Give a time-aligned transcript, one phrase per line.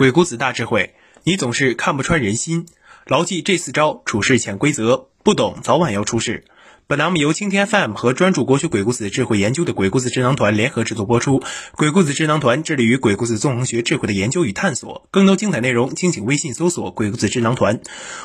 [0.00, 0.94] 鬼谷子大智慧，
[1.24, 2.64] 你总是看不穿人心，
[3.04, 6.44] 牢记这四招处事潜规则，不懂早晚要出事。
[6.86, 11.42] 本栏目由青天 FM 和专注国学鬼谷子智慧研究的鬼谷子智囊团联合制作播出。
[11.72, 15.06] 鬼谷子智囊团致力于鬼谷子纵横学智慧的研究与探索。
[15.10, 17.82] 更多精彩内容，敬请微信搜索“鬼谷子智囊团”。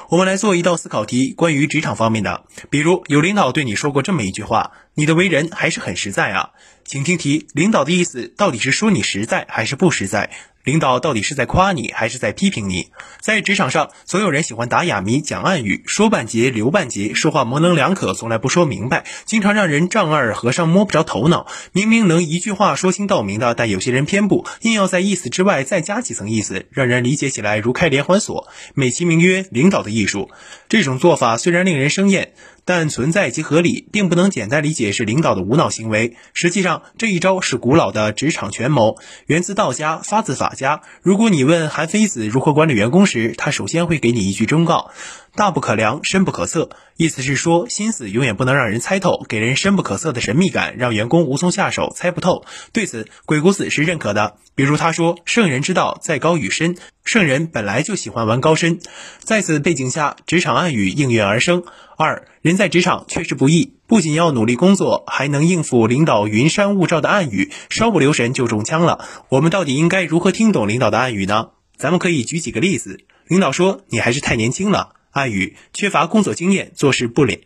[0.07, 2.45] 我们来做一道思考题，关于职场方面的。
[2.69, 6.51] 比如，有领导对你说过这么一句话：“你的为人还是很实在啊。”
[6.87, 10.31] 请听题，领导的意思到底是说你实在还是不实在？
[10.65, 12.87] 领导到底是在夸你还是在批评你？
[13.21, 21.45] 在职场上，所有人喜欢打哑谜、讲暗语，说半截留半截，说话模棱两可，从来不说明白，经常让人丈二和尚摸不着头脑。
[21.71, 30.31] 明明能一句话说清道明的，但有些人偏不，硬要在意思之外再加几层意思，让人理解起来如开连环锁，美其名曰领导的艺术。
[30.67, 32.33] 这种做法虽然令人生厌。
[32.65, 36.17] 但存在即合理，并不能简单理解是领导的无脑行为。
[36.33, 38.97] 实际上，这一招是古老的职场权谋，
[39.27, 40.81] 源自道家，发自法家。
[41.01, 44.91] 如果你问韩非子如何管理员工时，他首先会给你一句忠告。
[45.35, 52.45] 大不可量，深不可测，意思是说，心思永远不能让人猜透，给人深不可测的神秘感，让员工无从下手，猜不透。
[52.71, 54.37] 对此，鬼谷子是认可的。
[54.55, 56.77] 比如他说：“圣人之道，在高于深。
[57.03, 58.79] 圣人本来就喜欢玩高深。”
[59.19, 61.63] 在此背景下，职场暗语应运而生。
[61.97, 69.03] 二人在职场确实不易，不仅要努力工作，还能应付领导云山雾罩的暗语，稍不留神就中枪了。
[69.29, 71.47] 我们到底应该如何听懂领导的暗语呢？
[71.75, 72.99] 咱们可以举几个例子。
[73.27, 77.39] 领导说：“你还是太年轻了。”暗语缺乏工作经验，做事不灵。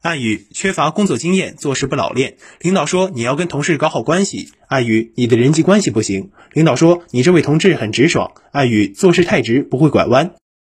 [0.00, 2.38] 暗语缺乏工作经验，做事不老练。
[2.60, 4.48] 领导说你要跟同事搞好关系。
[4.68, 6.30] 暗语你的人际关系不行。
[6.54, 8.32] 领导说你这位同志很直爽。
[8.52, 10.32] 暗语做事太直，不会拐弯。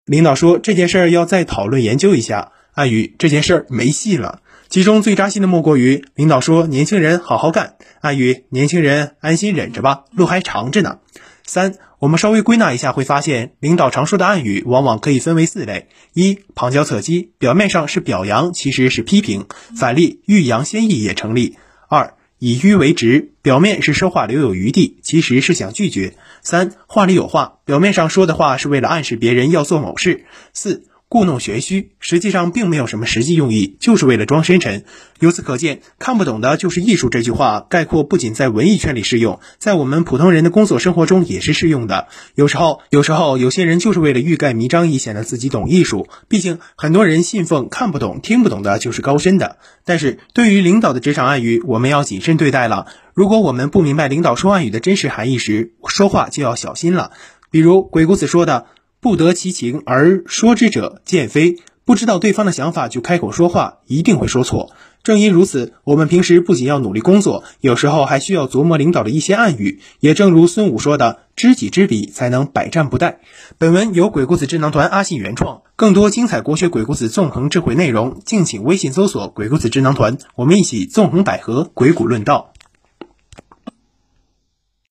[0.06, 2.53] 领导说这件事儿要再讨论研究一下。
[2.75, 4.41] 暗语这件事儿没戏了。
[4.69, 7.77] 其中最扎心的莫过于领导说年轻人好好干。
[8.00, 10.98] 暗语年轻人安心忍着吧，路还长着呢。
[11.47, 19.42] 三，我们稍微归纳一下，会发现领导常说的暗语往往可以分为四类：一、旁敲侧击，表面上是表扬，其实是批评；
[19.77, 21.56] 反例欲扬先抑也成立。
[21.89, 26.14] 二、以迂为直，表面是说话留有余地，其实是想拒绝。
[26.42, 30.24] 三、话里有话，表面上说的话是为了暗示别人要做某事。
[30.52, 30.89] 四。
[31.09, 34.85] 故弄玄虚，实际上并没有什么实际用意，就是为了装深沉。
[35.20, 42.09] 由此可见，看不懂的就是艺术这句话概括不仅在文艺圈里适用，在我们普通人的工作生活中也是适用的。
[42.35, 46.09] 有时候，有时候有些人就是为了欲盖弥彰，以显得自己懂艺术。
[46.27, 49.59] 毕竟很多人信奉看不懂、听不懂的就是高深的。
[49.85, 52.89] 但是对于领导的职场暗语，我们要谨慎对待了。
[53.13, 57.13] 如果我们不明白领导说暗语的真实含义时，说话就要小心了。
[57.53, 58.67] 比如鬼谷子说的。
[59.05, 61.57] 不得其情而说之者，见非。
[61.85, 64.70] 不知道对方的想法就开口说话，一定会说错。
[65.03, 69.81] 正因如此，我们平时不仅要努力工作，有时候还需要琢磨领导的一些暗语。
[70.01, 73.17] 也正如孙武说的：“知己知彼，才能百战不殆。”
[73.59, 82.54] 本文由鬼谷子智囊团阿信原创，更多精彩国学鬼谷子纵横智慧内容，敬请微信搜索“鬼谷子智囊团”，我们一起纵横捭阖，鬼谷论道。